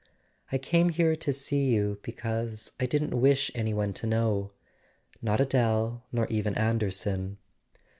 "I 0.51 0.57
came 0.57 0.89
here 0.89 1.15
to 1.17 1.31
see 1.31 1.65
you 1.67 1.99
because 2.01 2.71
I 2.79 2.87
didn't 2.87 3.13
wish 3.21 3.51
any 3.53 3.71
one 3.71 3.93
to 3.93 4.07
know; 4.07 4.51
not 5.21 5.39
Adele, 5.39 6.03
nor 6.11 6.25
even 6.25 6.55
Anderson." 6.55 7.37